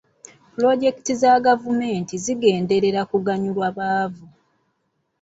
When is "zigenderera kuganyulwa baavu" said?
2.23-4.25